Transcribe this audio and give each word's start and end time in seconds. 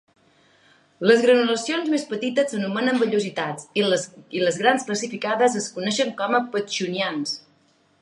Les 1.09 1.19
granulacions 1.25 1.91
més 1.95 2.05
petites 2.13 2.49
s'anomenen 2.55 2.99
"vellositats"; 3.03 3.69
les 4.47 4.59
grans 4.65 4.89
calcificades 4.91 5.63
es 5.63 5.71
coneixen 5.77 6.15
com 6.23 6.35
a 6.35 6.37
cossos 6.45 6.55
pacchionians. 6.61 7.41